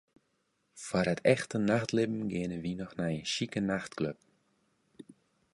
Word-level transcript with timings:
Foar 0.83 1.07
it 1.13 1.25
echte 1.33 1.57
nachtlibben 1.69 2.23
geane 2.31 2.57
wy 2.63 2.71
noch 2.77 2.95
nei 2.99 3.13
in 3.21 3.27
sjike 3.33 3.61
nachtklup. 3.69 4.19